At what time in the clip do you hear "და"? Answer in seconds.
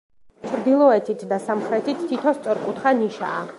1.33-1.39